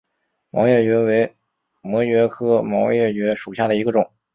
[0.49, 1.31] 毛叶蕨为
[1.83, 4.09] 膜蕨科毛叶蕨属下的一个种。